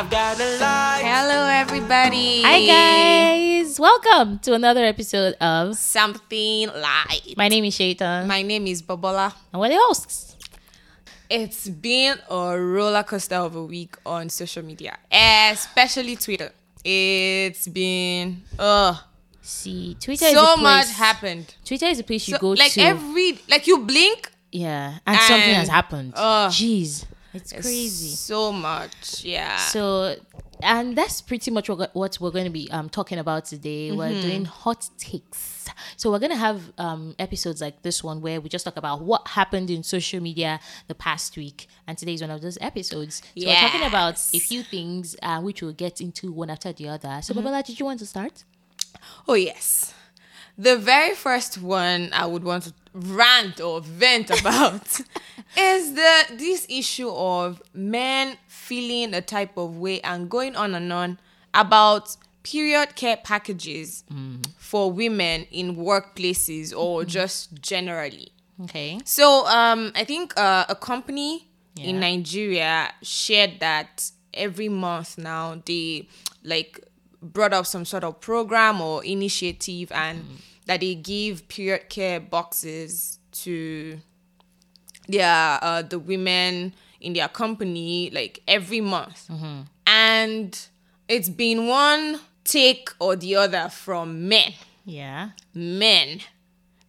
[0.00, 1.02] I've got a life.
[1.04, 2.40] Hello, everybody.
[2.40, 7.34] Hi guys, welcome to another episode of Something light.
[7.36, 9.34] My name is Shaitan, My name is Bobola.
[9.52, 10.36] and we're the hosts.
[11.28, 16.50] It's been a roller coaster of a week on social media, especially Twitter.
[16.82, 18.96] It's been uh
[19.42, 21.54] See, Twitter is so much happened.
[21.62, 25.20] Twitter is a place you So, go like to, every like you blink, yeah, and,
[25.20, 26.14] something has happened.
[26.16, 26.50] Ugh.
[26.50, 28.08] Jeez, it's it's crazy.
[28.10, 29.56] So much, yeah.
[29.56, 30.16] So,
[30.62, 33.92] and that's pretty much what, what we're going to be um, talking about today.
[33.92, 34.20] We're Mm-hmm.
[34.28, 35.68] doing hot takes.
[35.96, 39.02] So, we're going to have um, episodes like this one where we just talk about
[39.02, 40.58] what happened in social media
[40.88, 41.68] the past week.
[41.86, 43.22] And today is one of those episodes.
[43.38, 46.88] So, we're talking about a few things uh, which we'll get into one after the
[46.88, 47.08] other.
[47.08, 47.20] Mm-hmm.
[47.22, 48.44] So, Babala, did you want to start?
[49.28, 49.94] Oh yes.
[50.58, 55.00] The very first one I would want to rant or vent about
[55.56, 60.92] is the this issue of men feeling a type of way and going on and
[60.92, 61.18] on
[61.54, 64.04] about period care packages
[64.56, 68.32] for women in workplaces or just generally.
[68.64, 69.00] Okay.
[69.04, 76.08] So um, I think uh, a company in Nigeria shared that every month now they
[76.44, 76.80] like
[77.22, 80.24] brought up some sort of program or initiative and
[80.66, 83.98] that they give period care boxes to
[85.08, 89.28] their uh, the women in their company like every month
[89.86, 90.68] and
[91.08, 94.52] it's been one take or the other from men
[94.84, 95.30] Yeah.
[95.54, 96.20] men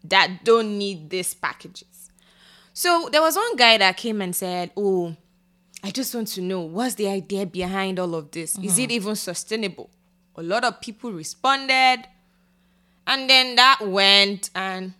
[0.03, 2.09] that don't need these packages.
[2.73, 5.15] So there was one guy that came and said, Oh,
[5.83, 8.57] I just want to know what's the idea behind all of this?
[8.57, 9.91] Is it even sustainable?
[10.35, 12.05] A lot of people responded.
[13.07, 14.93] And then that went, and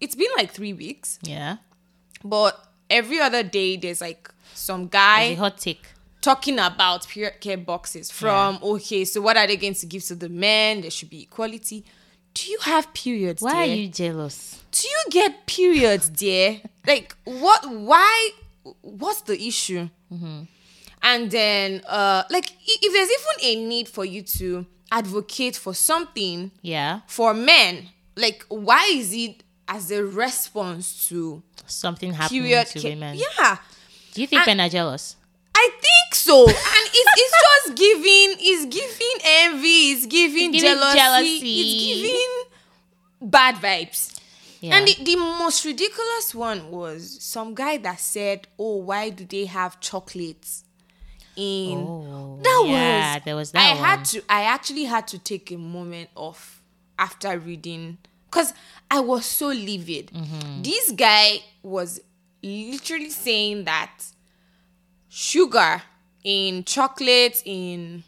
[0.00, 1.18] it's been like three weeks.
[1.22, 1.56] Yeah.
[2.22, 5.86] But every other day, there's like some guy hot take.
[6.20, 10.14] talking about period care boxes from okay, so what are they going to give to
[10.14, 10.80] the men?
[10.82, 11.84] There should be equality.
[12.34, 13.42] Do you have periods?
[13.42, 14.62] Why are you jealous?
[14.72, 16.60] Do you get periods, dear?
[16.86, 17.64] Like what?
[17.70, 18.30] Why?
[18.82, 19.88] What's the issue?
[21.02, 24.66] And then, uh, like if there's even a need for you to
[25.00, 27.00] advocate for something Yeah.
[27.06, 32.90] for men, like why is it as a response to Something happening period to care?
[32.92, 33.16] women.
[33.18, 33.56] Yeah.
[34.12, 35.16] Do you think And- men are jealous?
[35.56, 40.98] I think so, and it's, it's just giving, it's giving envy, it's giving, Giving jealousy,
[40.98, 41.60] jealousy.
[41.60, 44.18] it's giving bad vibes.
[44.60, 44.74] Yeah.
[44.76, 49.44] And the, the most ridiculous one was some guy that said, "Oh, why do they
[49.46, 50.63] have chocolates
[51.36, 54.22] in?" Oh, that yeah, was there was I that had to.
[54.28, 56.62] I actually had to take a moment off
[56.98, 58.52] after reading because
[58.90, 60.10] I was so livid.
[60.12, 60.62] Mm-hmm.
[60.62, 62.00] This guy was
[62.42, 63.90] literally saying that
[65.08, 65.82] sugar
[66.22, 68.02] in chocolates in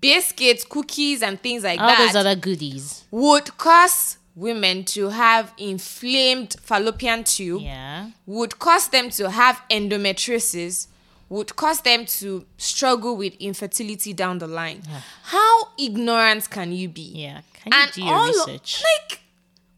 [0.00, 3.04] biscuits, cookies, and things like all that All those other goodies.
[3.10, 8.10] would cause women to have inflamed fallopian tube, Yeah.
[8.26, 10.88] would cause them to have endometriosis,
[11.28, 14.82] would cause them to struggle with infertility down the line.
[15.24, 17.12] How ignorant can you be?
[17.14, 17.40] Yeah.
[17.54, 18.82] Can you do your research?
[18.82, 19.20] like,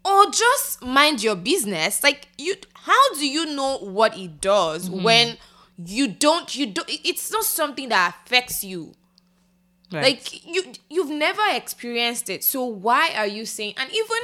[0.05, 2.03] or just mind your business.
[2.03, 5.03] Like you, how do you know what it does Mm-hmm.
[5.05, 5.37] when
[5.85, 6.55] you don't?
[6.55, 6.89] You don't.
[6.89, 8.95] It's not something that affects you
[9.93, 10.03] Right.
[10.03, 14.19] like you you've never experienced it so why are you saying and even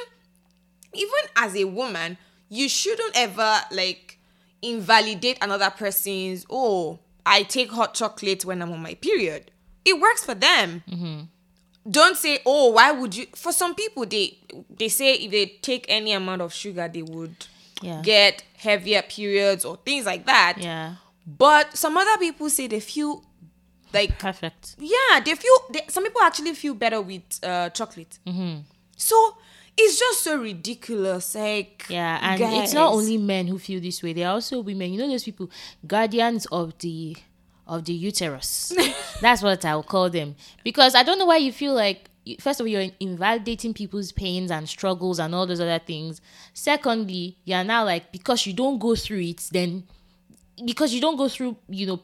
[0.93, 2.19] even as a woman
[2.49, 4.19] you shouldn't ever like
[4.61, 9.51] invalidate another person's oh i take hot chocolate when i'm on my period
[9.85, 10.83] it works for them
[11.91, 14.39] don't say oh why would you for some people they
[14.79, 17.35] they say if they take any amount of sugar they would
[17.81, 18.01] yeah.
[18.03, 20.95] get heavier periods or things like that yeah.
[21.27, 23.25] but some other people say they feel
[23.93, 24.77] like Perfect.
[24.79, 28.61] yeah they feel they, some people actually feel better with uh chocolate Mm-hmm.
[28.97, 29.37] so
[29.77, 34.13] it's just so ridiculous like Yeah, and it's not only men who feel this way.
[34.13, 34.93] There are also women.
[34.93, 35.51] You know those people,
[35.87, 37.17] guardians of the
[37.67, 38.73] of the uterus.
[39.21, 40.37] That's what I will call them.
[40.65, 42.11] Because I don't know why you feel like
[42.41, 46.21] first of all you're invalidating people's pains and struggles and all those other things.
[46.53, 49.85] Secondly, you're now like because you don't go through it, then
[50.65, 52.03] because you don't go through, you know,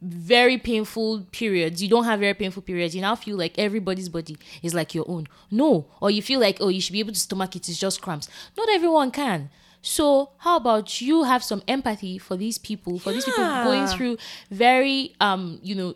[0.00, 4.36] very painful periods, you don't have very painful periods, you now feel like everybody's body
[4.62, 5.26] is like your own.
[5.50, 5.86] No.
[6.00, 8.28] Or you feel like, oh, you should be able to stomach it, it's just cramps.
[8.56, 9.50] Not everyone can.
[9.82, 14.18] So how about you have some empathy for these people, for these people going through
[14.50, 15.94] very um, you know,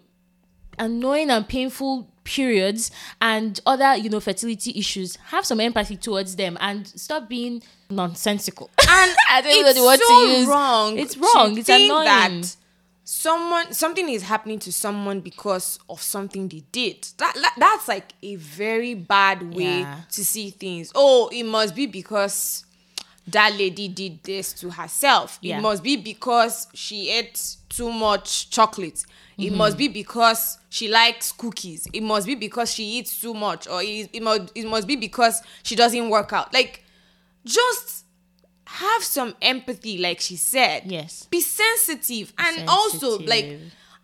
[0.78, 2.90] annoying and painful periods
[3.20, 5.16] and other, you know, fertility issues.
[5.26, 8.70] Have some empathy towards them and stop being nonsensical.
[8.78, 10.46] and I don't know it's the word to so use.
[10.46, 11.58] wrong It's wrong.
[11.58, 12.04] It's annoying.
[12.04, 12.56] that
[13.12, 17.08] someone something is happening to someone because of something they did.
[17.18, 19.96] That, that that's like a very bad way Yeah.
[20.12, 20.92] to see things.
[20.94, 22.64] Oh, it must be because
[23.26, 25.40] that lady did this to herself.
[25.42, 25.58] Yeah.
[25.58, 29.04] It must be because she ate too much chocolate.
[29.36, 29.56] It mm-hmm.
[29.56, 31.88] must be because she likes cookies.
[31.92, 34.94] It must be because she eats too much, or it, it must it must be
[34.94, 36.54] because she doesn't work out.
[36.54, 36.84] Like,
[37.44, 38.04] just
[38.72, 40.84] have some empathy, like she said.
[40.86, 41.26] Yes.
[41.30, 43.58] Be sensitive, and also like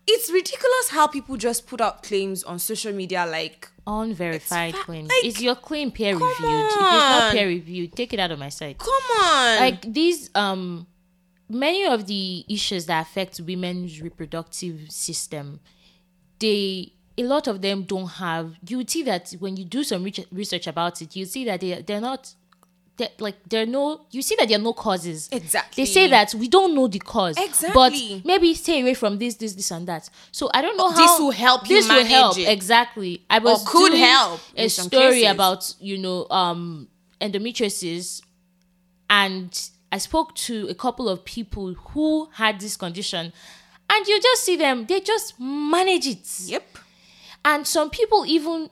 [0.07, 5.09] it's ridiculous how people just put out claims on social media like Unverified fa- claims.
[5.09, 6.31] like, is your claim peer reviewed?
[6.31, 8.77] If it's not peer reviewed, take it out of my site.
[8.77, 8.89] come
[9.21, 10.87] on like these um
[11.49, 15.59] many of the issues that affect women's reproductive system
[16.39, 20.05] they a lot of them don't have you would see that when you do some
[20.31, 22.33] research about it you see that they they're not
[22.97, 25.83] they're, like there are no you see that there are no causes Exactly.
[25.83, 27.71] they say that we don't know the cause Exactly.
[28.21, 30.97] but maybe stay away from this this this and that so i don't know how
[30.97, 32.47] This will help you this will help it.
[32.49, 35.31] exactly i was could doing help a story cases.
[35.31, 36.87] about you know um
[37.21, 38.21] endometriosis
[39.09, 43.31] and I spoke to a couple of people who had this condition,
[43.89, 46.27] and you just see them, they just manage it.
[46.45, 46.77] yep
[47.45, 48.69] And some people even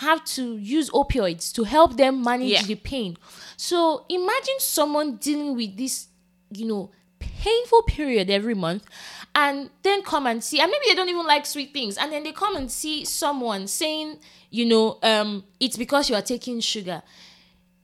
[0.00, 2.62] have to use opioids to help them manage Yeah.
[2.62, 3.16] the pain.
[3.56, 6.08] So imagine someone dealing with this,
[6.50, 8.84] you know, painful period every month
[9.34, 12.22] and then come and see and maybe they don't even like sweet things and then
[12.24, 14.18] they come and see someone saying
[14.50, 17.02] you know um it's because you are taking sugar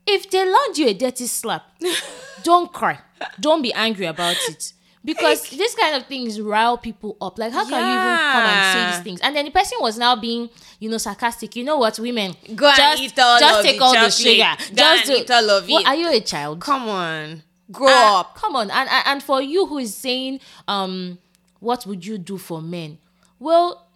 [0.07, 1.63] if they land you a dirty slap
[2.43, 2.99] don't cry
[3.39, 4.73] don't be angry about it
[5.07, 7.39] because this kind of things rile people up.
[7.39, 9.21] Like how can you even come and say these things?
[9.23, 10.51] And then the person was now being
[10.81, 11.57] you know sarcastic.
[11.57, 12.35] You know what women?
[12.55, 14.53] Go and just, eat all just take the all the sugar.
[14.75, 15.87] Just and eat all of What, it.
[15.89, 16.61] are you a child?
[16.61, 17.43] Come on.
[17.73, 18.35] Grow Ah, up.
[18.37, 20.39] Come on, and, and and for you who is saying,
[20.69, 21.19] um,
[21.61, 22.99] what would you do for men?
[23.41, 23.87] Well,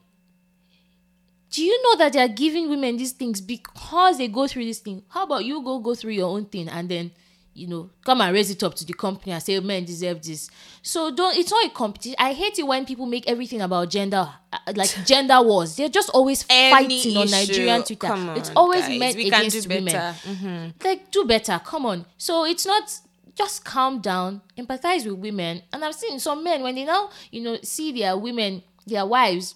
[1.50, 4.78] do you know that they are giving women these things because they go through this
[4.78, 5.02] thing?
[5.08, 7.10] How about you go go through your own thing and then
[7.54, 10.22] you know come and raise it up to the company and say "Oh, men deserve
[10.22, 10.50] this.
[10.82, 11.36] So don't.
[11.36, 12.16] It's not a competition.
[12.18, 15.76] I hate it when people make everything about gender, uh, like gender wars.
[15.76, 16.70] They're just always Any
[17.02, 18.06] fighting on Nigerian Twitter.
[18.06, 20.16] come it's on, always guys, men we can against do women better.
[20.28, 20.86] Mm-hmm.
[20.86, 22.90] like do better come on so it's not
[23.34, 27.40] just calm down empathize with women and i've seen some men when they now you
[27.42, 29.54] know see their women their wives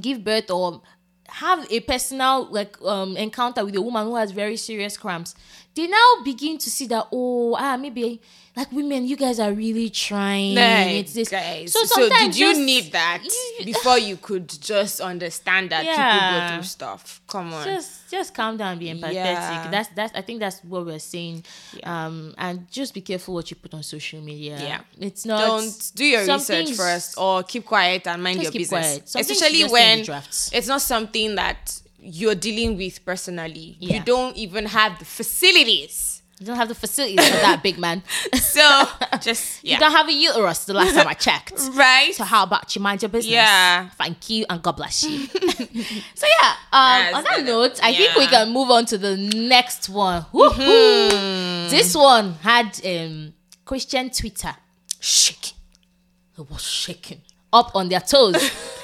[0.00, 0.82] give birth or
[1.28, 5.34] have a personal like um encounter with a woman who has very serious cramps
[5.78, 8.20] they now begin to see that oh ah maybe
[8.56, 10.56] like women you guys are really trying
[11.14, 11.72] this guys.
[11.72, 16.40] so So, did you just- need that you- before you could just understand that people
[16.40, 17.20] go through stuff?
[17.28, 17.64] Come on.
[17.64, 19.70] just just calm down be empathetic Yeah.
[19.70, 21.44] that's that's i think that's what we're saying
[21.84, 24.80] um and just be careful what you put on social media Yeah.
[25.08, 29.14] it's not Don't do your research first or keep quiet and mind your business.
[29.14, 29.98] Especially just stay in when
[30.58, 33.76] it's not something that you're dealing with personally.
[33.80, 33.96] Yeah.
[33.98, 36.22] You don't even have the facilities.
[36.40, 38.00] you don't have the facilities for that big man
[38.34, 38.62] So
[39.20, 42.14] just you don't have a uterus the last time i checked right?
[42.14, 43.88] so how about you mind your business Yeah.
[43.98, 45.26] thank you and god bless you
[46.14, 49.88] so yeah um on that note i think we can move on to the next
[49.88, 51.70] one Woohoo!
[51.70, 53.32] this one had um
[53.64, 54.54] christian twitter
[55.00, 55.56] Shaking.
[56.38, 57.22] it was shaking
[57.52, 58.36] up on their toes.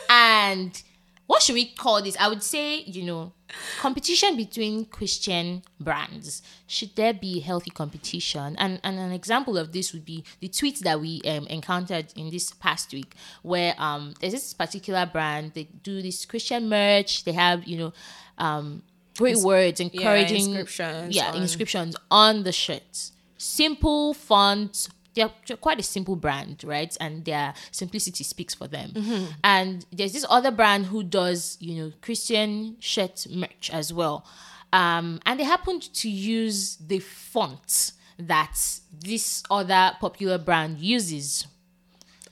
[0.09, 0.83] and
[1.27, 2.17] what should we call this?
[2.21, 3.33] I would say, you know,
[3.81, 6.43] competition between Christian brands.
[6.67, 8.57] Should there be healthy competition?
[8.59, 12.31] And and an example of this would be the tweets that we um, encountered in
[12.31, 17.25] this past week, where um there's this particular brand they do this Christian merch.
[17.25, 17.93] They have you know
[18.39, 18.83] um
[19.17, 23.13] great words encouraging yeah, inscriptions yeah on- inscriptions on the shirts.
[23.39, 24.89] Simple font.
[25.15, 25.31] They're
[25.61, 26.97] quite a simple brand, right?
[27.01, 28.91] And their simplicity speaks for them.
[28.91, 29.25] Mm-hmm.
[29.43, 34.27] And there's this other brand who does, you know, Christian shirt merch as well.
[34.73, 38.57] Um, and they happened to use the font that
[38.93, 41.47] this other popular brand uses.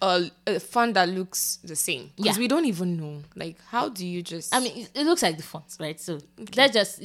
[0.03, 2.11] A, a font that looks the same.
[2.17, 2.41] Because Yeah.
[2.41, 3.23] we don't even know.
[3.37, 4.53] Like, how do you just.
[4.53, 5.99] I mean, it, it looks like the font, right?
[6.01, 6.19] So
[6.57, 7.01] let's just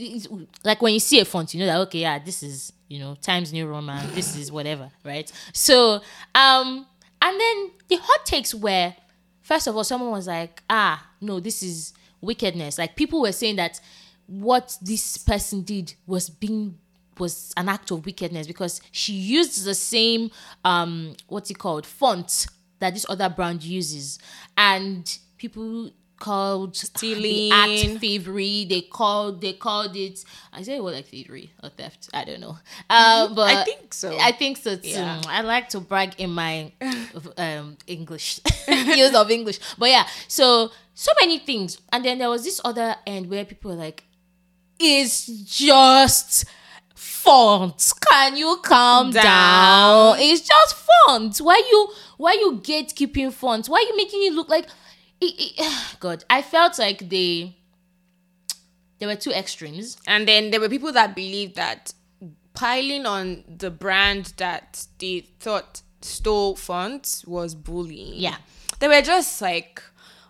[0.63, 3.15] like when you see a font, you know that okay, yeah, this is you know
[3.21, 5.31] Times New Roman, this is whatever, right?
[5.53, 6.01] So,
[6.33, 6.87] um,
[7.21, 8.95] and then the hot takes were,
[9.41, 12.79] first of all, someone was like, ah, no, this is wickedness.
[12.79, 13.79] Like people were saying that
[14.25, 16.77] what this person did was being
[17.19, 20.29] was an act of wickedness because she used the same
[20.63, 22.45] um what's it called font
[22.79, 24.19] that this other brand uses
[24.57, 27.21] and people called Stealing.
[27.21, 28.65] the act thievery.
[28.65, 30.23] They called they called it.
[30.51, 32.09] I say what like thievery or theft.
[32.13, 32.57] I don't know.
[32.89, 34.17] Uh, but I think so.
[34.19, 34.89] I think so too.
[34.89, 35.21] Yeah.
[35.27, 36.71] I like to brag in my
[37.37, 39.59] um English use of English.
[39.77, 41.79] But yeah, so so many things.
[41.91, 44.03] And then there was this other end where people were like,
[44.79, 46.45] "It's just."
[46.99, 47.91] Font.
[48.09, 49.23] Can you calm down?
[49.23, 50.15] Down.
[50.19, 51.37] It's just font.
[51.37, 53.67] Why you why you gatekeeping font?
[53.67, 54.65] Why are you making it look like
[55.21, 57.55] it, it, God, I felt like they
[58.99, 59.97] there were two extremes.
[60.07, 61.93] And then there were people that believed that
[62.53, 68.13] piling on the brand that they thought stole fonts was bullying.
[68.15, 68.37] Yeah.
[68.79, 69.81] They were just like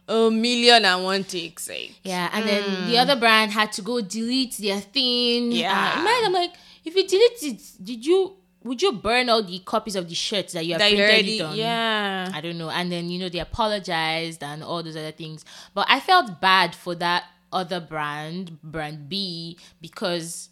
[0.07, 1.69] a million and one takes.
[1.69, 5.51] Like, Yeah, and then the other brand had to go delete their thing.
[5.51, 5.93] Yeah.
[5.95, 6.53] Uh, in mind, I'm like,
[6.83, 8.35] if you delete it, did you
[8.67, 11.39] would you burn all the copies of the shirts that you have that printed already,
[11.39, 11.55] it on?
[11.55, 12.31] yeah.
[12.33, 12.69] I don't know.
[12.69, 15.45] And then you know they apologized and all those other things.
[15.73, 20.49] But I felt bad for that other brand, brand B, because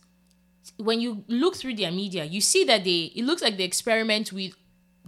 [0.77, 4.31] when you look through their media, you see that they it looks like they experiment
[4.31, 4.55] with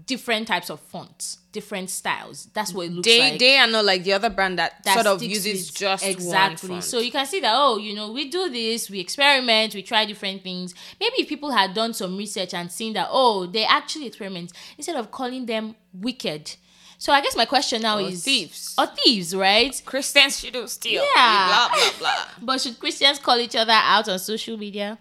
[0.05, 2.49] different types of fonts, different styles.
[2.53, 3.39] That's what it looks They like.
[3.39, 6.69] they are not like the other brand that, that sort of uses just exactly.
[6.69, 6.83] one font.
[6.83, 10.05] So you can see that oh, you know, we do this, we experiment, we try
[10.05, 10.73] different things.
[10.99, 14.95] Maybe if people had done some research and seen that oh, they actually experiment instead
[14.95, 16.55] of calling them wicked.
[16.99, 18.73] So I guess my question now Or is thieves.
[18.77, 19.79] or thieves, right?
[19.85, 21.03] Christians shouldn't steal.
[21.15, 21.47] Yeah.
[21.47, 22.25] Blah blah blah.
[22.41, 24.97] But should Christians call each other out on social media?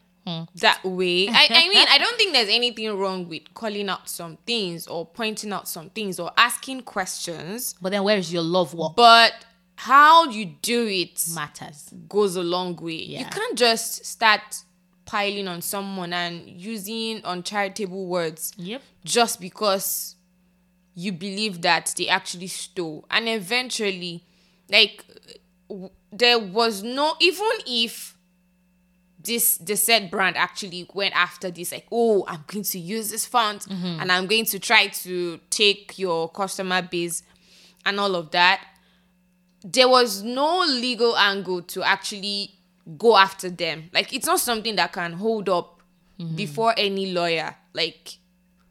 [0.57, 1.29] That way.
[1.29, 5.07] I, I mean, I don't think there's anything wrong with calling out some things or
[5.07, 8.97] pointing out some things or asking questions, But then where is your love walk?
[8.97, 9.33] but
[9.77, 11.91] how you do it Matters.
[12.09, 12.95] goes a long way.
[12.95, 14.41] You can't just start
[15.05, 18.83] piling on someone and using uncharitable words Yep.
[19.05, 20.17] just because
[20.95, 23.05] you believe that they actually stole.
[23.11, 24.25] And eventually,
[24.71, 25.05] like,
[26.11, 28.16] there was no, even if
[29.27, 33.27] this the said brand actually went after this like oh i'm going to use this
[33.27, 37.23] font and i'm going to try to take your customer base
[37.87, 38.61] and all of that.
[39.65, 42.51] There was no legal angle to actually
[42.99, 43.91] go after them.
[43.95, 45.81] Like it's not something that can hold up
[46.35, 47.55] before any lawyer.
[47.73, 48.19] Like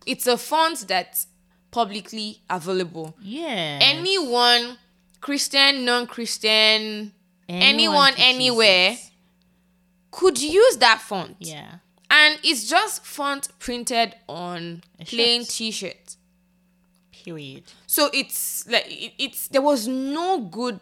[0.06, 1.28] it's a font that's
[1.72, 3.16] publicly available.
[3.22, 3.80] Yeah.
[3.82, 4.78] anyone
[5.22, 7.12] christian non-christian
[7.50, 9.00] anyone, use anywhere it.
[10.18, 11.72] Could use that font Yeah.
[12.10, 15.50] and it's just font printed on A plain shirt.
[15.50, 16.16] t-shirt
[17.12, 17.64] Period.
[17.88, 20.80] so it's like it, it's there was no good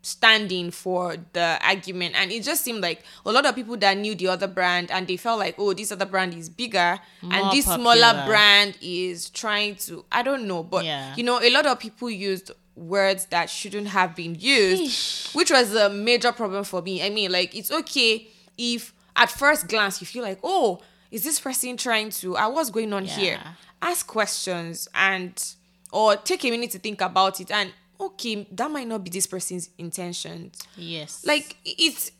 [0.00, 4.14] standing for the argument and it just seemed like a lot of people that knew
[4.14, 7.52] the other brand and they felt like oh this other brand is bigger and More
[7.52, 11.14] this smaller brand is trying to i don't know but Yeah.
[11.14, 15.74] you know a lot of people used words that shouldn't have been used which was
[15.74, 18.26] a major problem for me i mean like it's okay
[18.58, 20.80] if at first glance you feel like oh
[21.10, 23.38] is this person trying to uh, what's going on here
[23.80, 25.54] ask questions and
[25.92, 29.26] or take a minute to think about it and okay that might not be this
[29.26, 31.24] person's intentions Yes.
[31.26, 32.10] like it's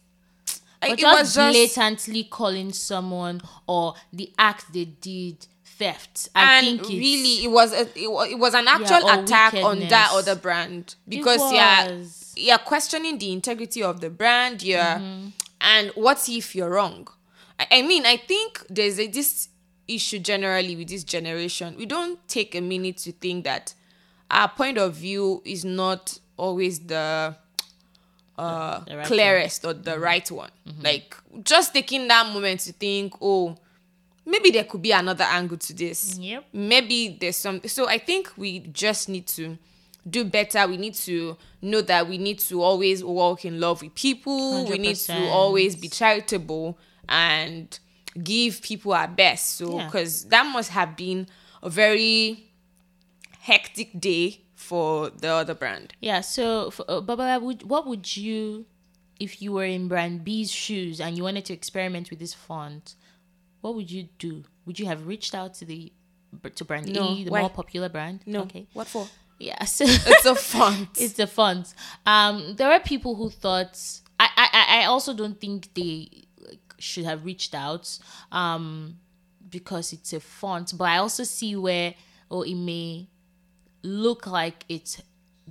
[0.83, 6.29] like, But it was just blatantly calling someone or the act they did theft.
[6.35, 9.55] I and think it's, really it was a, it, it was an actual or attack
[9.55, 12.35] on that other brand because yeah was.
[12.37, 15.29] you're questioning the integrity of the brand yeah Mm-hmm.
[15.62, 17.09] And what if you're wrong?
[17.59, 19.49] I, I mean i think there's a, this
[19.88, 21.75] issue generally with this generation.
[21.76, 23.75] We don't take a minute to think that
[24.31, 27.37] our point of view is not always the
[28.38, 29.07] uh The right Mm-hmm.
[29.07, 30.50] clearest or the right one.
[30.83, 33.57] Like just taking that moment to think oh
[34.25, 36.16] maybe there could be another angle to this.
[36.19, 36.45] Yep.
[36.52, 39.59] maybe there's some so i think we just need to
[40.09, 43.94] do better we need to know that we need to always walk in love with
[43.94, 46.76] people we need to always be charitable
[47.09, 47.78] and
[48.23, 49.87] give people our best so Yeah.
[49.87, 51.28] because that must have been
[51.62, 52.50] a very
[53.40, 56.21] hectic day for the other brand Yeah.
[56.21, 58.66] So, for, uh, Baba, would what would you,
[59.18, 62.94] if you were in Brand B's shoes and you wanted to experiment with this font,
[63.61, 64.44] what would you do?
[64.66, 65.92] Would you have reached out to the
[66.54, 67.11] to Brand No.
[67.12, 67.40] E, the Why?
[67.40, 68.21] more popular brand?
[68.26, 68.66] no Okay.
[68.73, 69.09] what for
[69.43, 69.65] Yeah.
[69.65, 71.75] So it's a font it's the font.
[72.07, 73.79] Um, there are people who thought
[74.21, 76.09] I, I, I- also don't think they
[76.39, 77.99] like, should have reached out
[78.31, 78.99] um,
[79.51, 80.73] because it's a font.
[80.79, 81.95] But I also see where
[82.31, 83.09] or it may
[83.83, 85.03] look like it's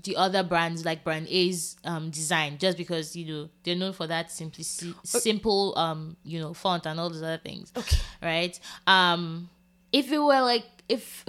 [0.03, 4.07] the other brands like brand A's um design just because you know they're known for
[4.07, 7.97] that simplicity simple um you know font and all those other things Okay.
[8.23, 8.57] right
[8.87, 9.49] um
[9.91, 11.25] if it were like if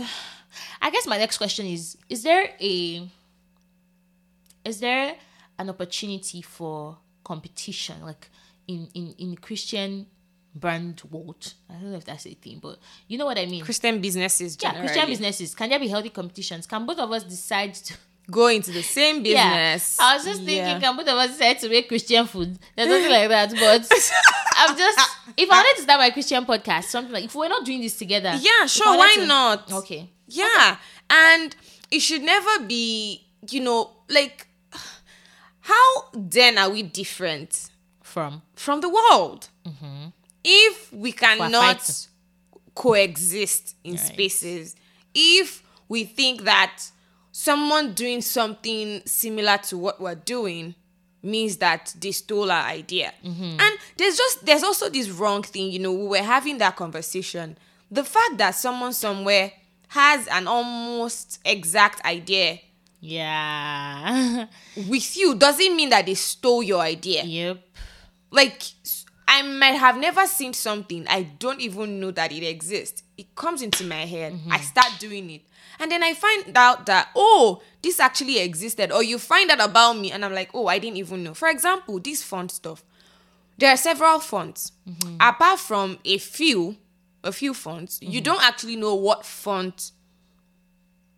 [0.80, 3.09] i guess my next question is is there a
[4.64, 5.14] is there
[5.59, 8.28] an opportunity for competition, like
[8.68, 10.06] in in in Christian
[10.54, 11.54] brand world.
[11.71, 12.78] I don't know if that's a thing, but
[13.09, 13.64] you know what I mean.
[13.64, 14.78] Christian businesses, yeah.
[14.80, 15.54] Christian businesses.
[15.54, 16.66] Can there be healthy competitions?
[16.66, 17.94] Can both of us decide to?
[18.30, 19.97] go into the same business.
[19.99, 20.78] Yeah, I was just thinking, Yeah.
[20.80, 22.56] can both of us decide to make Christian food?
[22.76, 23.82] There's nothing like that, but
[24.56, 24.99] I'm just
[25.37, 27.97] if I wanted to start my Christian podcast, something like if we're not doing this
[27.99, 29.73] together, Yeah, sure, why to- not?
[29.73, 30.76] Okay, Yeah,
[31.10, 31.54] and
[31.90, 34.46] it should never be, you know, like
[35.60, 37.70] how then are we different
[38.02, 39.48] from from the world?
[39.66, 40.08] Mm-hmm.
[40.44, 42.06] If we cannot
[42.74, 44.00] coexist in Right.
[44.00, 44.74] spaces,
[45.14, 46.82] if we think that
[47.32, 50.74] someone doing something similar to what we're doing
[51.22, 53.12] means that they stole our idea.
[53.24, 53.60] Mm-hmm.
[53.60, 57.56] And there's just there's also this wrong thing, you know, we were having that conversation.
[57.90, 59.52] The fact that someone somewhere
[59.92, 62.58] has an almost exact idea
[63.04, 64.46] yeah,
[64.88, 67.25] with you doesn't mean that they stole your idea.
[67.25, 67.58] yep,
[68.30, 68.62] like
[69.26, 71.04] i might have never seen something.
[71.08, 73.02] I don't even know that it exists.
[73.18, 74.34] It comes into my head.
[74.34, 74.62] I mm-hmm.
[74.62, 75.42] start doing it.
[75.80, 78.92] And then I find out that, oh, this actually existed.
[78.92, 81.34] Or you find out about me and I'm like, oh, I didn't even know.
[81.34, 82.84] For example, this font stuff.
[83.58, 84.72] There are several fonts.
[84.88, 85.16] Mm-hmm.
[85.20, 86.76] Apart from a few,
[87.24, 88.24] a few fonts, you mm-hmm.
[88.24, 89.92] don't actually know what font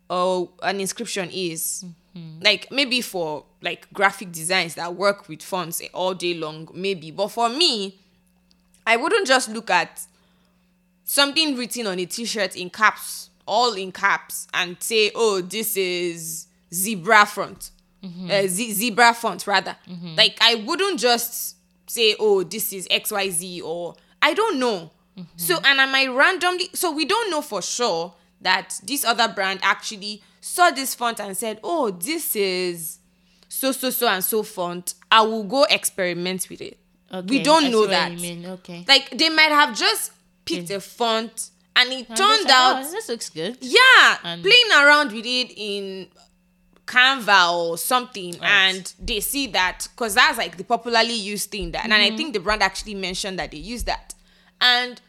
[0.09, 1.85] or an inscription is.
[2.15, 2.43] Mm-hmm.
[2.43, 7.11] Like maybe for like graphic designs that work with fonts all day long, maybe.
[7.11, 7.99] But for me,
[8.87, 10.01] I wouldn't just look at
[11.03, 16.47] something written on a t-shirt in caps, all in caps, and say, "Oh, this is
[16.73, 17.71] zebra font,
[18.01, 18.31] mm-hmm.
[18.31, 19.75] uh, ze- zebra font rather."
[20.15, 21.57] Like I wouldn't just
[21.87, 24.91] say, "Oh, this is X Y Z," or I don't know.
[25.37, 26.69] So and I might randomly.
[26.73, 31.35] So we don't know for sure that this other brand actually saw this font and
[31.37, 32.99] said, "Oh, this is."
[33.47, 34.95] So so so and so font.
[35.11, 36.77] I will go experiment with it.
[37.27, 38.11] we don't know that.
[38.11, 38.83] Okay?
[38.87, 40.11] Like they might have just
[40.43, 43.57] picked a font and it And turned like, out oh, this looks good.
[43.61, 46.07] yeah, And- playing around with it in
[46.85, 51.83] Canva or something, and they see that because that's like the popularly used thing that,
[51.85, 52.13] and Mm-hmm.
[52.13, 54.13] I think the brand actually mentioned that they use that,
[54.61, 55.01] and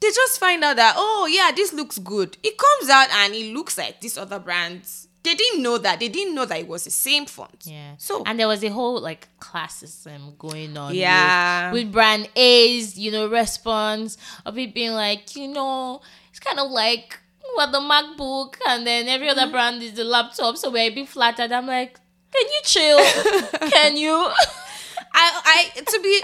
[0.00, 2.36] they just find out that oh yeah, this looks good.
[2.42, 5.08] It comes out and it looks like these other brands.
[5.22, 5.98] They didn't know that.
[5.98, 7.64] They didn't know that it was the same font.
[7.64, 7.94] Yeah.
[7.98, 10.94] So and there was a whole like classism going on.
[10.94, 11.72] Yeah.
[11.72, 16.70] With, brand A's, you know, response of it being like, you know, it's kind of
[16.70, 17.18] like
[17.54, 19.38] what the MacBook, and then every Mm-hmm.
[19.38, 20.56] other brand is the laptop.
[20.58, 21.50] So we're a bit flattered.
[21.50, 21.98] I'm like,
[22.32, 22.98] can you chill?
[23.70, 24.12] can you?
[25.12, 26.22] I, I to be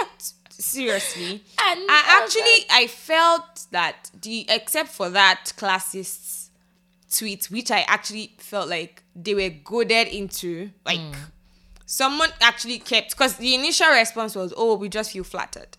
[0.59, 6.49] seriously, And I actually I felt that the except for that classist
[7.17, 11.01] tweet, which I actually felt like they were goaded into, like
[11.87, 15.77] someone actually kept because the initial response was, "Oh, we just feel flattered."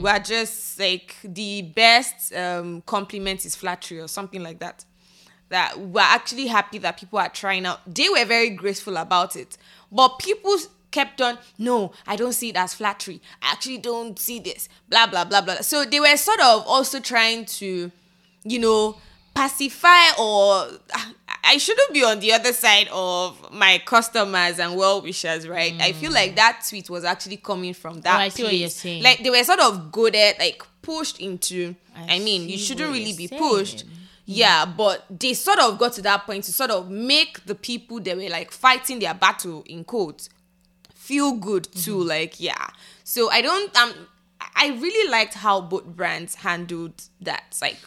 [0.00, 4.84] We're just like the best um, compliment is flattery or something like that.
[5.48, 7.80] That we're actually happy that people are trying out.
[7.92, 9.58] They were very graceful about it,
[9.90, 10.56] but people
[10.90, 11.38] kept on.
[11.58, 13.20] No, I don't see it as flattery.
[13.42, 14.68] I actually don't see this.
[14.88, 15.56] Blah blah blah blah.
[15.56, 17.90] So they were sort of also trying to,
[18.44, 18.96] you know,
[19.34, 20.66] pacify or
[21.44, 25.74] I shouldn't be on the other side of my customers and well wishers, right?
[25.80, 28.16] I feel like that tweet was actually coming from that.
[28.16, 29.02] Oh, I see what you're saying.
[29.02, 31.74] Like they were sort of goaded, like pushed into.
[31.96, 33.40] I I, mean, you shouldn't really be saying.
[33.40, 33.84] pushed.
[34.26, 37.98] Yeah, but they sort of got to that point to sort of make the people
[38.00, 40.28] that were like fighting their battle in quotes
[41.10, 41.98] feel good too.
[41.98, 42.08] Mm-hmm.
[42.08, 42.66] Like, yeah.
[43.04, 43.92] So I don't um
[44.62, 46.96] I really liked how both brands handled
[47.28, 47.58] that.
[47.60, 47.78] Like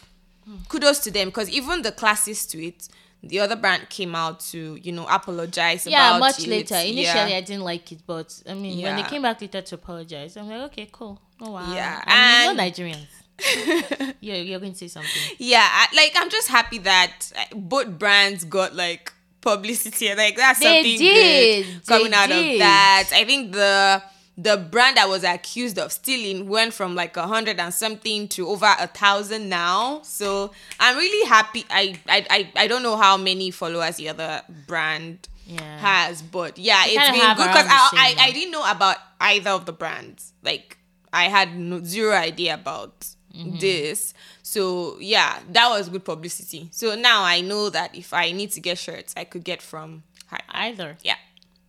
[0.46, 0.68] Mm.
[0.68, 2.86] kudos to them because even the classist tweet,
[3.22, 6.48] the other brand came out to, you know, apologize yeah, much it.
[6.48, 6.74] later.
[6.74, 7.38] Initially, Yeah.
[7.38, 10.46] I didn't like it, but I mean, when they came back later to apologize, I'm
[10.50, 11.18] like, okay, cool.
[11.40, 11.72] Oh wow.
[11.74, 14.14] Yeah, and, and- you know Nigerians.
[14.20, 15.22] you're, you're going to say something.
[15.38, 19.13] yeah, I, like I'm just happy that uh, both brands got like
[19.44, 20.14] publicity.
[20.14, 21.66] Like that's They something did.
[21.66, 22.52] good coming They out did.
[22.54, 23.10] of that.
[23.14, 24.02] I think the
[24.36, 28.48] the brand that was accused of stealing went from like a hundred and something to
[28.48, 30.00] over a thousand now.
[30.02, 31.64] So I'm really happy.
[31.70, 35.78] I I I, I don't know how many followers the other brand Yeah.
[35.78, 39.50] has, but yeah, it's kinda been good because I, I I didn't know about either
[39.50, 40.32] of the brands.
[40.42, 40.78] Like
[41.12, 43.58] I had no, zero idea about Mm-hmm.
[43.58, 44.14] this.
[44.54, 46.62] So yeah, that was good publicity.
[46.80, 49.88] So now I know that if I need to get shirts, I could get from
[50.30, 50.38] her.
[50.66, 50.90] Either.
[51.02, 51.16] Yeah.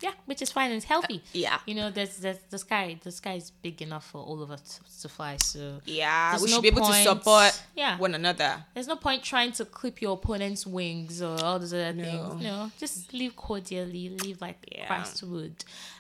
[0.05, 1.19] yeah, which is fine and it's healthy.
[1.45, 1.57] yeah.
[1.69, 2.87] You know, there's, there's the sky.
[3.07, 5.37] The sky is big enough for all of us to, to fly.
[5.37, 7.97] So Yeah, we no should be able to support Yeah.
[8.05, 8.51] one another.
[8.75, 12.03] there's no point trying to clip your opponent's wings or all those other No.
[12.03, 12.43] things.
[12.43, 14.85] No, just live cordially, live like Yeah.
[14.87, 15.57] Christ would.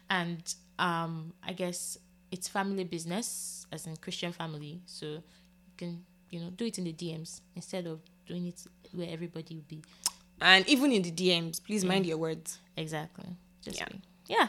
[0.09, 0.41] And
[0.77, 1.97] um, I guess
[2.33, 4.81] it's family business, as in Christian family.
[4.85, 5.91] So you can,
[6.29, 8.61] you know, do it in the DMs instead of doing it
[8.93, 9.83] where everybody would be.
[10.41, 12.59] And even in the DMs, please mind your words.
[12.75, 13.25] Exactly.
[13.61, 13.85] Just Yeah.
[13.89, 14.47] be- yeah.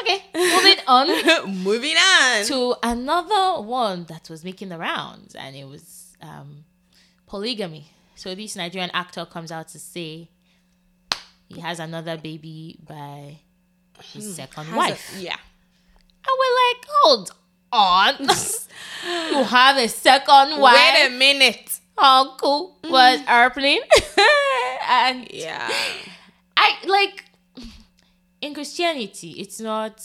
[0.00, 0.22] Okay.
[0.34, 1.54] Moving on.
[1.64, 2.44] Moving on.
[2.46, 6.64] to another one that was making the rounds, and it was um,
[7.26, 7.90] polygamy.
[8.14, 10.30] So this Nigerian actor comes out to say
[11.48, 13.38] he has another baby by
[14.04, 15.36] his second Has a- wife, yeah.
[15.36, 17.30] and we're like, hold
[17.72, 20.74] on, you have a second wife?
[20.74, 21.78] Wait a minute.
[21.98, 22.92] Uncle cool.
[22.92, 23.82] Was airplane,
[24.88, 25.70] and Yeah.
[26.56, 27.24] I like
[28.40, 30.02] in Christianity, it's not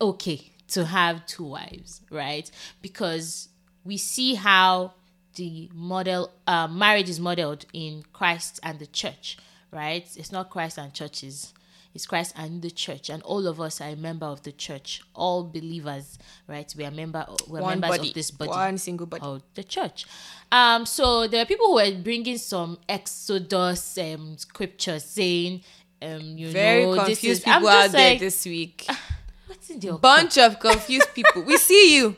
[0.00, 2.50] okay to have two wives, right?
[2.82, 3.48] Because
[3.84, 4.94] we see how
[5.36, 9.36] the model uh, marriage is modeled in Christ and the church,
[9.70, 10.08] right?
[10.16, 11.52] It's not Christ and churches.
[11.94, 15.00] It's Christ and the church, and all of us are a member of the church.
[15.14, 16.72] All believers, right?
[16.76, 17.24] We are member.
[17.46, 18.08] We're One members body.
[18.08, 19.22] of this body One single body.
[19.22, 20.04] of the church.
[20.50, 25.62] Um, so there are people who are bringing some Exodus um, scriptures saying,
[26.02, 28.86] um, you Very know, confused is, people out just there this week.
[29.46, 31.42] what's in the Bunch of confused people.
[31.42, 32.16] We see you.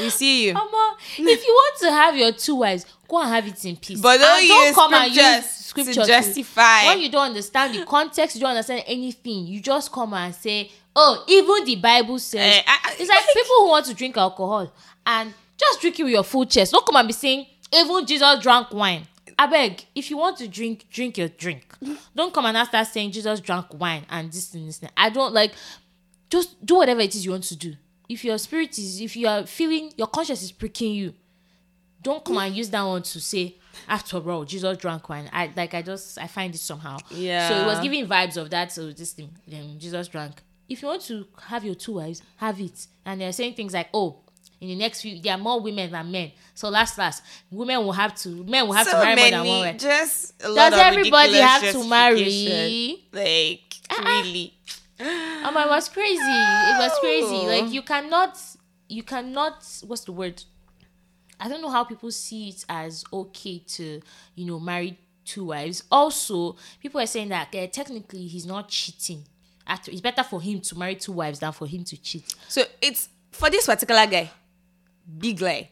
[0.00, 0.54] We see you.
[0.54, 4.00] Mama, if you want to have your two wives, go and have it in peace.
[4.00, 6.86] But don't And use come and use to scripture justify.
[6.86, 9.46] when you don't understand the context, you don't understand anything.
[9.46, 13.26] You just come and say, "Oh, even the Bible says." Eh, I- I- it's like
[13.34, 14.72] people who want to drink alcohol
[15.06, 16.72] and just drink it with your full chest.
[16.72, 20.46] Don't come and be saying, "Even Jesus drank wine." I beg, if you want to
[20.46, 21.74] drink, drink your drink.
[22.14, 24.78] Don't come and start saying Jesus drank wine and this and this.
[24.80, 25.52] And I don't like.
[26.30, 27.74] Just do whatever it is you want to do.
[28.08, 31.14] If your spirit is, if you are feeling your conscience is pricking you,
[32.04, 33.56] don't come and use that one to say
[33.88, 35.28] after all jesus drank wine.
[35.32, 36.98] I like i just i find it somehow.
[37.10, 37.48] Yeah.
[37.48, 40.40] so it was giving vibes of that so this thing um, jesus drank.
[40.68, 42.86] If you want to have your two wives have it.
[43.04, 44.20] And they're saying things like oh
[44.60, 46.32] in the next few there are more women than men.
[46.54, 49.48] So last last women will have to men will have to marry many, more than
[49.48, 49.80] one wife.
[49.80, 53.04] just a lot does everybody have to marry.
[53.12, 54.54] Like really,
[55.00, 56.20] oh my was crazy.
[56.20, 57.36] It was crazy.
[57.36, 57.46] Oh.
[57.46, 58.38] like you cannot
[58.88, 60.42] you cannot what's the word
[61.40, 64.00] i don't know how people see it as okay to
[64.34, 69.24] you know marry two wives also people are saying that uh, technically he's not cheating
[69.86, 73.08] it's better for him to marry two wives than for him to cheat so it's
[73.34, 74.30] for this particular guy,
[75.18, 75.68] big lie.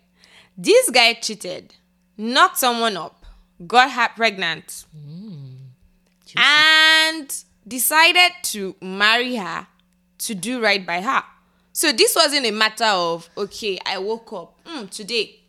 [0.58, 1.74] This guy cheated,
[2.18, 3.24] knocked someone up,
[3.66, 4.84] got her pregnant,
[6.36, 7.34] and
[7.66, 9.66] decided to marry her
[10.18, 11.22] to do right by her.
[11.72, 15.41] So this wasn't a matter of okay, I woke up mm, today.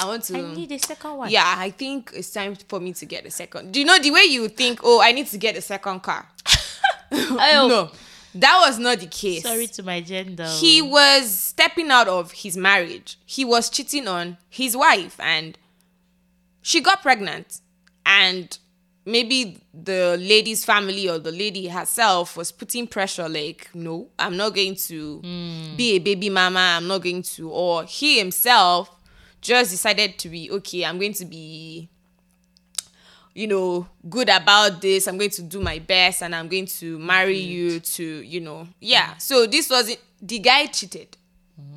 [0.00, 0.38] I want to.
[0.38, 1.30] i need a second one.
[1.30, 3.72] Yeah, I think it's time for me to get a second.
[3.72, 4.80] Do you know the way you think?
[4.82, 6.26] Oh, I need to get a second car.
[7.12, 7.90] Oh, No,
[8.36, 9.42] that was not the case.
[9.42, 13.18] sorry to my gender He was stepping out of his marriage.
[13.26, 15.58] He was cheating on his wife, and
[16.62, 17.60] she got pregnant.
[18.06, 18.56] And
[19.04, 24.54] maybe the lady's family or the lady herself was putting pressure, like, no, I'm not
[24.54, 25.76] going to hmm.
[25.76, 26.76] be a baby mama.
[26.76, 27.50] I'm not going to.
[27.50, 28.90] Or he himself
[29.40, 30.84] just decided to be okay.
[30.84, 31.88] I'm going to be
[33.34, 35.06] you know, good about this.
[35.06, 38.66] I'm going to do my best and I'm going to marry you to, you know,
[38.80, 39.16] yeah.
[39.18, 40.00] So this was it.
[40.20, 41.16] The guy cheated.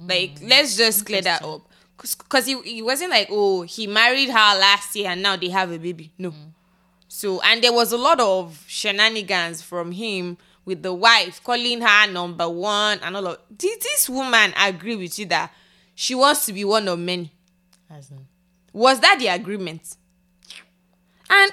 [0.05, 0.49] Like, mm.
[0.49, 1.61] let's just clear that up.
[1.97, 5.71] Because he, he wasn't like, oh, he married her last year and now they have
[5.71, 6.11] a baby.
[6.17, 6.31] No.
[6.31, 6.51] Mm.
[7.07, 12.11] So, and there was a lot of shenanigans from him with the wife calling her
[12.11, 15.51] number one and all of did this woman agree with you that
[15.93, 17.31] she wants to be one of many?
[18.71, 19.95] Was that the agreement?
[21.29, 21.51] And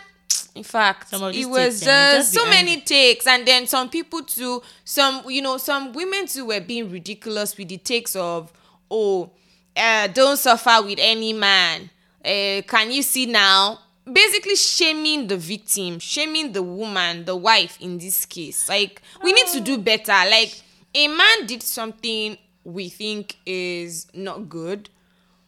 [0.54, 5.42] in fact, it was just so many takes, and then some people too, some you
[5.42, 8.52] know, some women too were being ridiculous with the takes of,
[8.90, 9.30] oh,
[9.76, 11.88] uh, don't suffer with any man.
[12.24, 13.78] Uh, can you see now?
[14.10, 18.68] Basically, shaming the victim, shaming the woman, the wife in this case.
[18.68, 20.12] Like, we need to do better.
[20.28, 20.60] Like,
[20.94, 24.90] a man did something we think is not good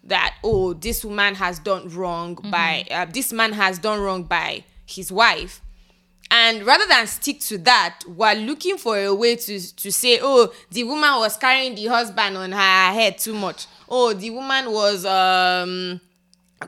[0.05, 4.65] that oh this woman has done wrong by uh, this man has done wrong by
[4.87, 5.61] his wife
[6.31, 10.53] and rather than stick to that we're looking for a way to to say oh
[10.71, 15.05] the woman was carrying the husband on her head too much oh the woman was
[15.07, 16.01] um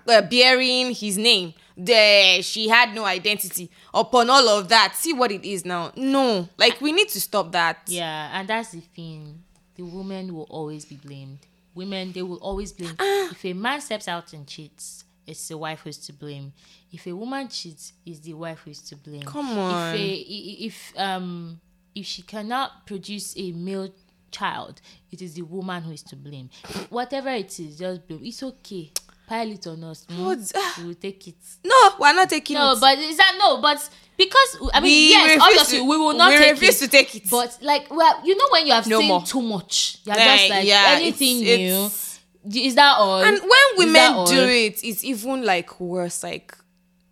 [0.09, 4.94] uh, bearing his name the she had no identity upon all of that.
[4.94, 5.92] See what it is now.
[5.97, 7.83] No, like we need to stop that.
[7.87, 9.42] Yeah, and that's the thing.
[9.75, 11.38] The woman will always be blamed.
[11.74, 12.94] Women, they will always blame.
[12.98, 13.30] Ah.
[13.30, 16.52] if a man steps out and cheats, it's the wife who's to blame.
[16.92, 19.22] If a woman cheats, it's the wife who's to blame.
[19.22, 19.94] Come on.
[19.94, 21.60] If a, if um
[21.94, 23.88] if she cannot produce a male
[24.30, 26.50] child, it is the woman who is to blame.
[26.90, 28.20] Whatever it is, just blame.
[28.24, 28.90] It's okay.
[29.26, 30.04] Pile it on us.
[30.10, 30.52] mm, What?
[30.54, 30.74] Ah.
[30.78, 31.37] We will take it.
[31.64, 32.80] No, we're not taking No, it.
[32.80, 33.58] but is that no?
[33.60, 36.87] But because I mean, We yes, obviously to- we will not we take refuse it.
[36.87, 37.30] to take it.
[37.30, 39.22] But like, well, you know when you have No seen more.
[39.22, 41.87] too much, you're Like, just like yeah, anything it's- new.
[41.87, 43.22] it's- Is that all?
[43.22, 46.22] and when women do it, it's even like worse.
[46.22, 46.54] Like,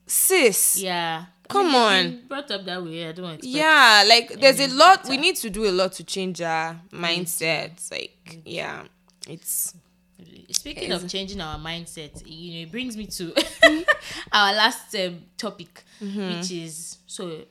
[0.06, 0.76] sis.
[0.78, 1.24] yeah.
[1.48, 2.04] Come I on.
[2.04, 3.44] mean, it's Brought up that way, I don't expect.
[3.44, 5.20] Yeah, like there's a lot we better.
[5.22, 7.90] need to do a lot to change our mindsets.
[7.90, 8.84] Like, yeah,
[9.28, 9.74] it's
[10.50, 11.02] Speaking Yes.
[11.02, 13.34] of changing our mindset, you know, it brings me to
[14.32, 16.38] our last um, topic, Mm-hmm.
[16.38, 17.42] which is so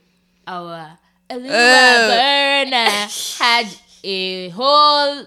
[0.46, 0.98] our
[1.30, 2.10] Oluwa Oh.
[2.10, 3.66] Burna had
[4.04, 5.24] a whole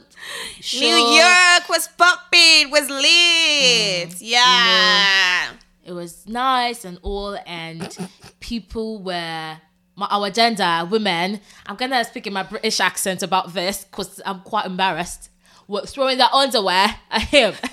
[0.62, 0.80] show.
[0.80, 4.22] New York was popping, was lit.
[4.22, 5.52] yeah.
[5.84, 7.98] it was nice and all and
[8.40, 9.58] people were
[9.96, 14.40] my, our gender women i'm gonna speak in my british accent about this because i'm
[14.42, 15.30] quite embarrassed
[15.68, 17.54] were throwing their underwear at him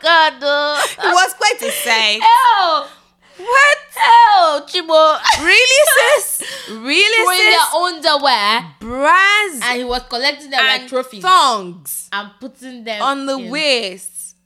[0.00, 2.20] god no It was quite a sight.
[2.20, 3.78] Ew, what?
[3.96, 5.18] ew, Chibo.
[5.42, 5.82] Really,
[6.16, 6.42] sis?
[6.70, 7.54] Really, throwing sis?
[7.56, 13.02] their underwear Bras and he was collecting them like and trophies thongs and putting them
[13.02, 13.50] on the in.
[13.50, 14.36] waist.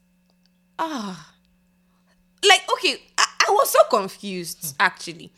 [0.77, 1.33] Ah.
[2.47, 5.31] Like, okay, I, I was so confused, actually.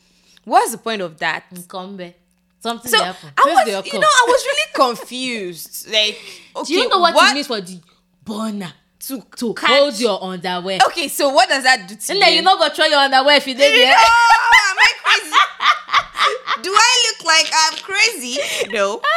[0.44, 1.44] What's the point of that?
[1.52, 2.14] Nkombe.
[2.62, 5.88] Something So happened I was, you know, I was really confused.
[5.92, 6.18] Like,
[6.56, 7.30] okay, do you know what, what?
[7.32, 7.80] it means for the
[8.24, 12.18] Burna to to catch- hold your underwear Okay, so what does that do to and
[12.18, 12.24] you?
[12.24, 16.62] then you're not gonna throw your underwear if you did No, am I crazy?
[16.62, 18.38] Do I look like I'm crazy?
[18.72, 19.00] No.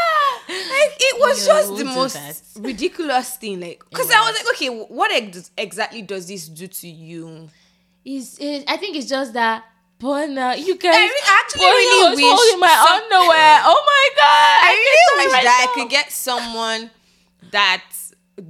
[0.47, 2.61] Like it was No, just the most that.
[2.63, 3.59] ridiculous thing.
[3.59, 7.49] Like, because I was like, okay, what ex- exactly does this do to you?
[8.05, 8.63] Is it?
[8.67, 9.63] I think it's just that.
[9.99, 10.93] Burna, you guys.
[10.95, 13.61] I re- actually really was wish holding my some- underwear.
[13.63, 14.59] Oh my god!
[14.63, 16.91] I can really wish that I could get someone
[17.51, 17.83] that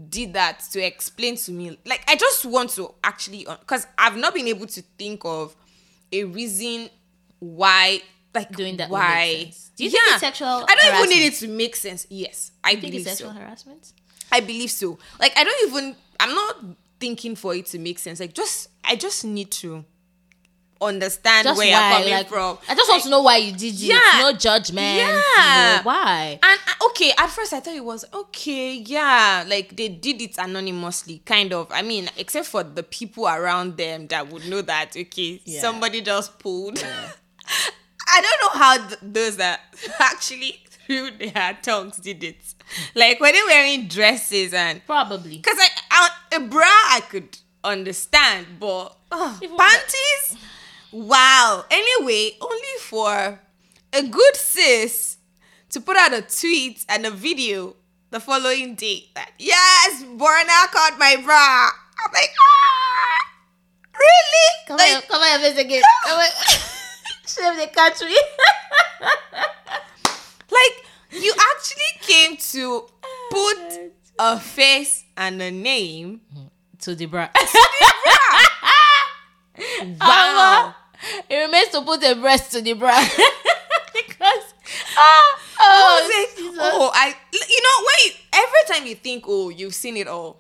[0.10, 1.78] did that to explain to me.
[1.86, 5.56] Like, I just want to actually, because I've not been able to think of
[6.12, 6.90] a reason
[7.40, 8.02] why.
[8.34, 9.54] Like Doing that why?
[9.78, 12.06] Do you think it's sexual I don't even need it to make sense.
[12.10, 13.26] Yes, I You think believe it's so.
[13.28, 13.94] sexual harassment?
[14.30, 15.00] I believe so.
[15.22, 16.58] Like I don't even I'm not
[17.00, 18.20] thinking for it to make sense.
[18.20, 19.86] Like just I just need to
[20.82, 21.90] understand Just where why?
[21.90, 22.58] you're coming like, from.
[22.68, 23.80] I just want to know why you did it.
[23.80, 24.00] Yeah.
[24.20, 24.98] No judgment.
[25.00, 25.84] you know, Yeah.
[25.84, 26.40] why?
[26.44, 30.38] And uh, okay, at first I thought it was okay, yeah, like they did it
[30.38, 31.68] anonymously, kind of.
[31.72, 35.62] I mean, except for the people around them that would know that okay, Yeah.
[35.62, 36.78] somebody just pulled.
[38.08, 39.62] I don't know how th- those that
[40.00, 42.38] actually threw their tongues did it.
[42.96, 45.40] Like were they wearing dresses and Probably.
[45.40, 50.38] Cause I, I a bra I could understand, but oh, panties,
[50.96, 51.66] wow.
[51.70, 53.40] Anyway, only for
[53.94, 55.18] a good sis
[55.70, 57.76] to put out a tweet and a video
[58.12, 61.70] the following day that yes, Burna caught my bra.
[62.06, 63.18] I'm like, ah,
[63.94, 64.68] really?
[64.68, 65.82] Come like, on, come on, face again.
[66.06, 66.26] Come on.
[67.28, 68.16] Shame the country.
[70.52, 72.88] like you actually came to
[73.32, 76.22] put a face and a name.
[76.80, 77.30] to the bra.
[80.00, 80.76] Wow.
[81.30, 82.98] It remains to put a breast to the bra.
[83.94, 84.54] because
[84.98, 86.60] ah, oh, I was like, Jesus.
[86.62, 90.40] oh, I, you know, when you, every time you think, oh, you've seen it all,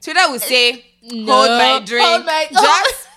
[0.00, 1.32] Twitter will say, No.
[1.32, 2.06] hold my drink.
[2.06, 3.08] Hold my- Just,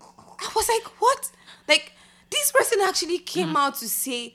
[0.00, 1.30] I was like, what?
[1.68, 1.92] Like,
[2.30, 3.56] this person actually came Mm.
[3.56, 4.34] out to say,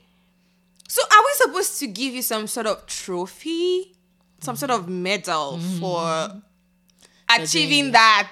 [0.88, 3.96] so are we supposed to give you some sort of trophy,
[4.41, 6.41] some sort of medal for
[7.30, 7.91] achieving Mm.
[7.94, 8.32] that?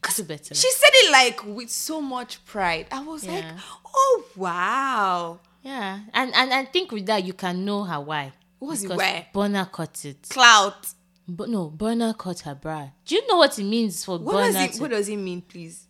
[0.00, 0.54] Because Do better.
[0.54, 2.86] she said it like with so much pride.
[2.92, 3.44] I was like,
[3.86, 5.40] oh, wow.
[5.62, 8.32] yeah, and and I think with that you can know her why.
[8.58, 9.28] What was it why?
[9.34, 10.26] Burna cut it.
[10.30, 10.94] Clout.
[11.26, 12.88] But no, Burna cut her bra.
[13.04, 14.52] Do you know what it means for What Burna?
[14.52, 15.84] does it to- what does it mean, please?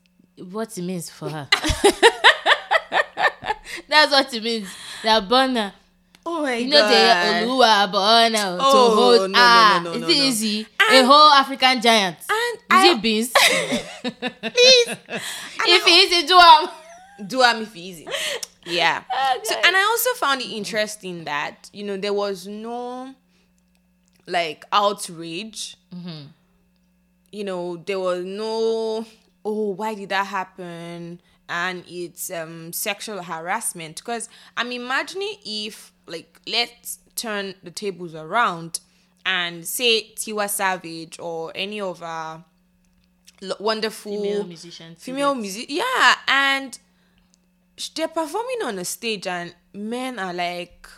[0.51, 1.49] what it means for her.
[3.88, 4.68] That's what it means.
[5.03, 5.73] That Burna.
[6.27, 6.62] Oh my God.
[6.62, 6.94] You know the
[7.47, 10.12] Oluwa Burna Oh, to hold no, no, ah, no, no, is no, no.
[10.14, 10.66] easy?
[10.90, 12.16] A whole African giant.
[12.29, 13.33] And Is I, it beans?
[13.33, 14.96] please
[15.66, 16.68] if it is, do am.
[17.27, 18.07] do am if easy.
[18.64, 19.03] Yeah.
[19.42, 23.14] So and I also found it interesting that you know there was no
[24.27, 25.77] like outrage.
[27.31, 29.07] You know there was no
[29.44, 36.40] oh why did that happen and it's um sexual harassment because i'm imagining if like
[36.46, 38.81] let's turn the tables around
[39.29, 42.43] and say tiwa savage or any of our
[43.61, 45.05] wonderful Female musicians.
[45.05, 46.79] female music yeah and
[47.95, 50.88] they're performing on a stage and men are like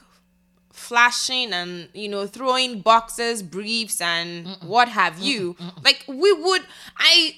[0.72, 5.54] flashing and you know throwing boxes briefs and what have you.
[5.84, 6.62] Like we would
[6.96, 7.34] i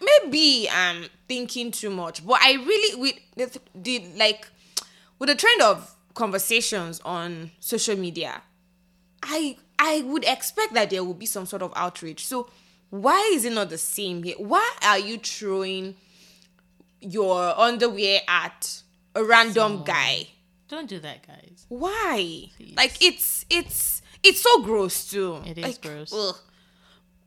[0.00, 4.46] maybe i'm thinking too much but i really with the, the like
[5.18, 8.42] with the trend of conversations on social media
[9.24, 12.24] I I would expect that there will be some sort of outrage.
[12.24, 12.48] So
[12.90, 14.36] why is it not the same here?
[14.38, 15.96] Why are you throwing
[17.00, 18.82] your underwear at
[19.14, 20.28] a random guy?
[20.68, 21.66] Don't do that, guys.
[21.68, 22.46] Why?
[22.76, 25.42] Like it's it's it's so gross too.
[25.46, 26.12] It is Like, gross.
[26.12, 26.36] ugh.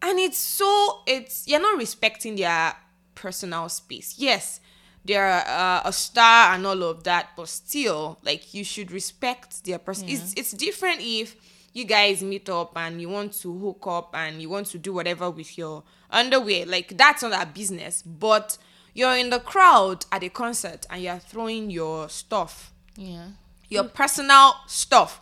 [0.02, 2.74] And it's so it's you're not respecting their
[3.16, 4.16] personal space.
[4.18, 4.60] Yes,
[5.06, 9.80] they're uh, a star and all of that, but still, like you should respect their
[9.80, 10.08] person.
[10.10, 11.36] It's it's different if
[11.78, 14.94] you guys meet up and you want to hook up and you want to do
[14.94, 16.66] whatever with your underwear.
[16.66, 18.02] Like that's not our business.
[18.02, 18.58] But
[18.94, 23.28] you're in the crowd at a concert and you're throwing your stuff Yeah.
[23.70, 25.22] your personal stuff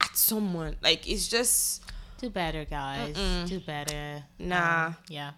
[0.00, 0.76] at someone.
[0.82, 1.82] Like it's just
[2.18, 3.16] Do better, guys.
[3.48, 4.24] Do better.
[4.38, 4.86] Nah.
[4.88, 5.30] Um, yeah.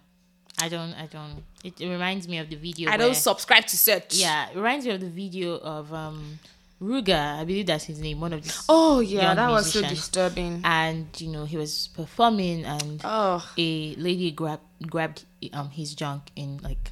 [0.59, 0.93] I don't.
[0.95, 1.43] I don't.
[1.63, 2.89] It, it reminds me of the video.
[2.89, 4.15] I don't subscribe to search.
[4.15, 6.39] Yeah, it reminds me of the video of um
[6.81, 7.39] Ruger.
[7.39, 8.19] I believe that's his name.
[8.21, 8.63] One of these.
[8.69, 10.61] Oh yeah, that was so disturbing.
[10.63, 16.29] And you know he was performing, and Oh a lady grabbed grabbed um his junk
[16.35, 16.91] in like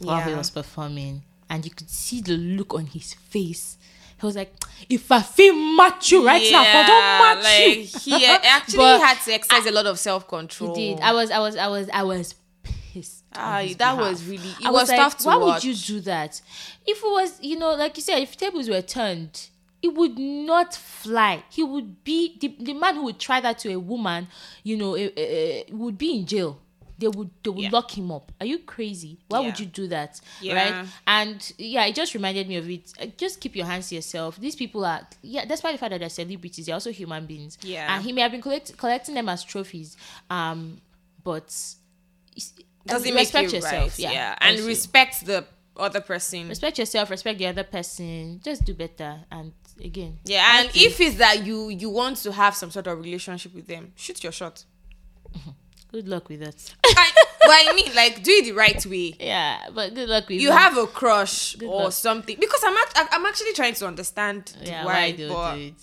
[0.00, 3.76] while he was performing, and you could see the look on his face.
[4.18, 4.52] He was like,
[4.88, 9.18] "If I feel match you right now, I don't match like you." he actually had
[9.24, 10.74] to exercise a lot of self control.
[10.74, 11.00] He did.
[11.02, 12.34] I was, I was, I was, I was
[13.34, 13.98] Ah, that behalf.
[13.98, 15.54] was really- it I was like, tough to Why watch.
[15.54, 16.40] would you do that?
[16.86, 19.48] If it was, you know, like you said, if tables were turned,
[19.82, 21.44] it would not fly.
[21.50, 24.28] He would be the, the man who would try that to a woman.
[24.64, 26.58] You know, eh, eh, eh, would be in jail.
[26.98, 27.70] They would they would Yeah.
[27.72, 28.30] lock him up.
[28.38, 29.16] Are you crazy?
[29.28, 30.20] Why would you do that?
[30.42, 30.54] Yeah.
[30.80, 30.88] Right?
[31.06, 32.92] And yeah, it just reminded me of it.
[33.00, 34.36] Uh, Just keep your hands to yourself.
[34.38, 35.46] These people are yeah.
[35.46, 37.56] Despite the fact that they're celebrities, they're also human beings.
[37.62, 37.94] Yeah.
[37.94, 39.96] And he may have been collect, collecting them as trophies.
[40.28, 40.82] Um,
[41.24, 41.56] but
[42.86, 43.82] Does it respect make you yourself?
[43.92, 43.98] right?
[43.98, 44.66] Yeah, Yeah, and also.
[44.68, 45.44] respect the
[45.76, 46.48] other person.
[46.48, 47.10] respect yourself.
[47.10, 48.40] Respect the other person.
[48.42, 49.20] Just do better.
[49.30, 52.98] And again, Yeah, and if it's that you you want to have some sort of
[52.98, 54.64] relationship with them, shoot your shot.
[55.92, 56.74] good luck with that.
[56.84, 57.10] I,
[57.42, 59.14] but I mean, like, do it the right way.
[59.20, 60.58] yeah, but good luck with you that.
[60.58, 61.92] have a crush or luck.
[61.92, 64.84] something because I'm act- I'm actually trying to understand yeah.
[64.84, 64.92] why.
[64.94, 65.74] Why do but do it?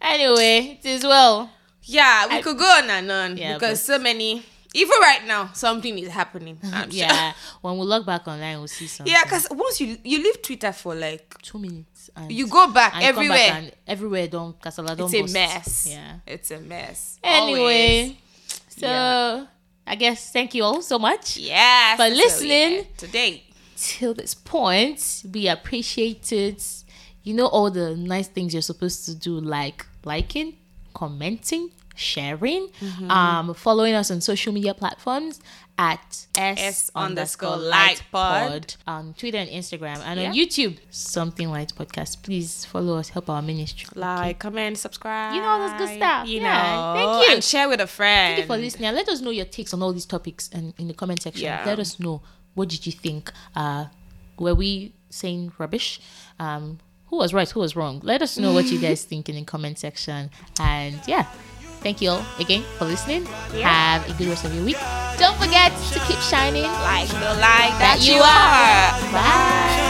[0.00, 1.50] Anyway, it is well.
[1.82, 4.44] yeah, we I- could go on and on Yeah, because so many.
[4.72, 6.56] Even right now, something is happening.
[6.72, 7.00] I'm sure.
[7.00, 9.12] Yeah, when we log back online, we'll see something.
[9.12, 9.24] yeah.
[9.24, 13.02] Because once you you leave Twitter for like two minutes and you go back and
[13.04, 15.86] you come everywhere, back and everywhere don't casala don't it's a mess.
[15.90, 16.14] Yeah.
[16.26, 17.18] it's a mess.
[17.22, 18.16] Anyway, Always.
[18.68, 19.46] so Yeah.
[19.86, 21.36] I guess thank you all so much.
[21.36, 22.72] yeah For so, listening.
[22.76, 23.42] yeah, today.
[23.76, 26.62] till this point we appreciate it
[27.24, 30.56] you know all the nice things you're supposed to do like liking
[30.94, 33.10] commenting sharing Mm-hmm.
[33.10, 35.40] um following us on social media platforms
[35.78, 41.72] at s, S underscore light pod on twitter and instagram and on youtube something light
[41.76, 45.34] podcast please follow us help our ministry Like, comment, subscribe.
[45.34, 46.28] You know all those good stuff.
[46.28, 46.52] You Yeah.
[46.52, 47.34] know, Thank you.
[47.34, 48.36] and share with a friend.
[48.36, 48.92] Thank you for listening.
[48.94, 51.44] Let us know your takes on all these topics and in the comment section.
[51.44, 51.62] Yeah.
[51.64, 52.22] Let us know
[52.54, 53.32] what did you think.
[53.56, 53.86] Uh,
[54.38, 56.00] were we saying rubbish?
[56.38, 57.48] Um, who was right?
[57.50, 58.00] Who was wrong?
[58.04, 60.30] Let us know what you guys think in the comment section.
[60.60, 61.26] And yeah,
[61.80, 63.26] thank you all again for listening.
[63.62, 64.78] Have a good rest of your week.
[65.18, 66.62] Don't forget to keep shining.
[66.64, 68.24] like the light that, you you are.
[68.24, 69.12] are.
[69.12, 69.80] Bye.